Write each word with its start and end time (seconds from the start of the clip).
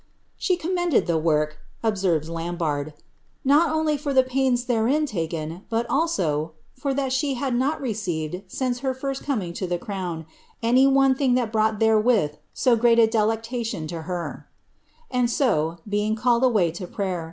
"She 0.35 0.57
commended 0.57 1.05
the 1.05 1.19
work," 1.19 1.59
observes 1.83 2.27
Lambarde. 2.27 2.87
■• 2.89 2.93
not 3.45 3.71
only 3.71 3.97
for 3.97 4.15
the 4.15 4.23
pains 4.23 4.65
therein 4.65 5.05
laken, 5.05 5.61
but 5.69 5.85
also' 5.91 6.53
for 6.81 6.91
that 6.95 7.13
she 7.13 7.35
had 7.35 7.53
not 7.53 7.81
teceiveJ, 7.83 8.41
since 8.47 8.79
her 8.79 8.95
first 8.95 9.21
coming 9.23 9.55
lo 9.61 9.67
the 9.67 9.77
crown, 9.77 10.25
any 10.63 10.87
one 10.87 11.13
thing 11.13 11.35
that 11.35 11.51
brought 11.51 11.77
there 11.77 11.99
with 11.99 12.39
so 12.51 12.75
great 12.75 12.97
a 12.97 13.05
delectation 13.05 13.85
to 13.89 14.01
her;' 14.09 14.47
and 15.11 15.29
so, 15.29 15.77
being 15.87 16.15
called 16.15 16.43
away 16.43 16.71
to 16.71 16.87
prayer. 16.87 17.19